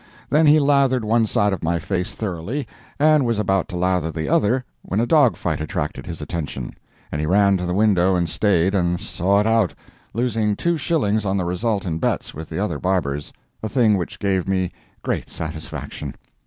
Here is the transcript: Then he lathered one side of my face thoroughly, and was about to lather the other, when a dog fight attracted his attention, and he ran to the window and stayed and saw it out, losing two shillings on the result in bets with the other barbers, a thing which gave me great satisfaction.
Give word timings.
Then 0.31 0.47
he 0.47 0.57
lathered 0.59 1.05
one 1.05 1.27
side 1.27 1.53
of 1.53 1.63
my 1.63 1.77
face 1.77 2.15
thoroughly, 2.15 2.67
and 2.99 3.23
was 3.23 3.37
about 3.37 3.67
to 3.67 3.77
lather 3.77 4.11
the 4.11 4.27
other, 4.27 4.65
when 4.81 4.99
a 4.99 5.05
dog 5.05 5.35
fight 5.37 5.61
attracted 5.61 6.07
his 6.07 6.23
attention, 6.23 6.73
and 7.11 7.21
he 7.21 7.27
ran 7.27 7.55
to 7.57 7.67
the 7.67 7.73
window 7.75 8.15
and 8.15 8.27
stayed 8.27 8.73
and 8.73 8.99
saw 8.99 9.39
it 9.41 9.45
out, 9.45 9.75
losing 10.15 10.55
two 10.55 10.75
shillings 10.75 11.23
on 11.23 11.37
the 11.37 11.45
result 11.45 11.85
in 11.85 11.99
bets 11.99 12.33
with 12.33 12.49
the 12.49 12.57
other 12.57 12.79
barbers, 12.79 13.31
a 13.61 13.69
thing 13.69 13.95
which 13.95 14.17
gave 14.17 14.47
me 14.47 14.71
great 15.03 15.29
satisfaction. 15.29 16.15